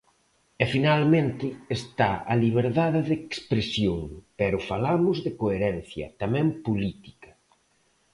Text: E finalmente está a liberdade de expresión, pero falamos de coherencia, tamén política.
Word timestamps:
E 0.63 0.65
finalmente 0.73 1.47
está 1.79 2.11
a 2.31 2.33
liberdade 2.43 2.99
de 3.07 3.13
expresión, 3.21 3.99
pero 4.39 4.65
falamos 4.69 5.17
de 5.25 5.31
coherencia, 5.41 6.05
tamén 6.21 6.47
política. 6.65 7.29